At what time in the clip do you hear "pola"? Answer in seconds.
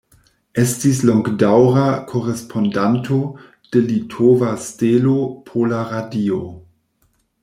5.51-5.83